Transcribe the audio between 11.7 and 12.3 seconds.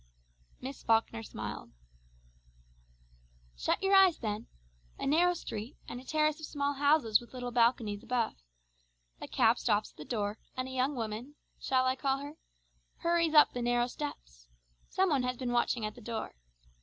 I call